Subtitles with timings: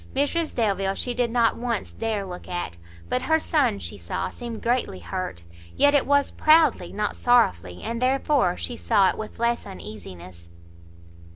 [0.15, 2.75] Mrs Delvile she did not once dare look at;
[3.07, 5.43] but her son, she saw, seemed greatly hurt;
[5.75, 10.49] yet it was proudly, not sorrowfully, and therefore she saw it with less uneasiness.